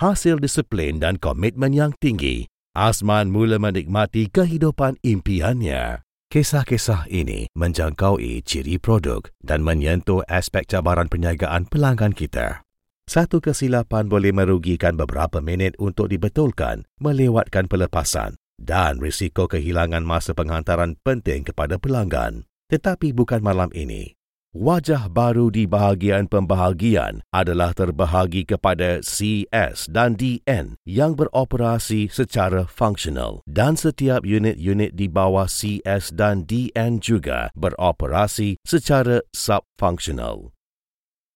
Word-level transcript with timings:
hasil 0.00 0.40
disiplin 0.40 0.96
dan 0.96 1.20
komitmen 1.20 1.76
yang 1.76 1.92
tinggi, 2.00 2.48
Asman 2.72 3.28
mula 3.28 3.60
menikmati 3.60 4.32
kehidupan 4.32 4.96
impiannya. 5.04 6.00
Kisah-kisah 6.32 7.10
ini 7.12 7.50
menjangkaui 7.52 8.40
ciri 8.46 8.80
produk 8.80 9.28
dan 9.44 9.60
menyentuh 9.60 10.24
aspek 10.24 10.64
cabaran 10.64 11.10
perniagaan 11.10 11.68
pelanggan 11.68 12.16
kita. 12.16 12.64
Satu 13.10 13.42
kesilapan 13.42 14.06
boleh 14.06 14.30
merugikan 14.30 14.94
beberapa 14.94 15.42
minit 15.42 15.74
untuk 15.82 16.06
dibetulkan 16.06 16.86
melewatkan 17.02 17.66
pelepasan 17.66 18.38
dan 18.54 19.02
risiko 19.02 19.50
kehilangan 19.50 20.06
masa 20.06 20.30
penghantaran 20.30 20.94
penting 21.02 21.42
kepada 21.42 21.76
pelanggan. 21.82 22.46
Tetapi 22.70 23.10
bukan 23.10 23.42
malam 23.42 23.74
ini. 23.74 24.14
Wajah 24.50 25.06
baru 25.06 25.46
di 25.46 25.62
bahagian 25.62 26.26
pembahagian 26.26 27.22
adalah 27.30 27.70
terbahagi 27.70 28.42
kepada 28.42 28.98
CS 28.98 29.86
dan 29.86 30.18
DN 30.18 30.74
yang 30.82 31.14
beroperasi 31.14 32.10
secara 32.10 32.66
fungsional 32.66 33.46
dan 33.46 33.78
setiap 33.78 34.26
unit-unit 34.26 34.98
di 34.98 35.06
bawah 35.06 35.46
CS 35.46 36.10
dan 36.18 36.50
DN 36.50 36.98
juga 36.98 37.54
beroperasi 37.54 38.58
secara 38.66 39.22
subfungsional. 39.30 40.50